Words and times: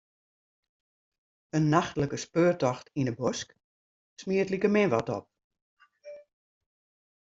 In 1.57 1.65
nachtlike 1.73 2.19
speurtocht 2.23 2.87
yn 2.99 3.09
'e 3.09 3.13
bosk 3.19 3.49
smiet 4.19 4.49
likemin 4.51 4.91
wat 4.93 5.07
op. 5.17 5.25